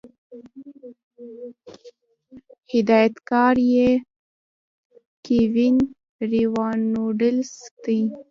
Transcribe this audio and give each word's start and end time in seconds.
هدايتکار 2.71 3.55
ئې 3.71 3.89
Kevin 5.25 5.75
Reynolds 6.31 7.53
دے 7.83 7.97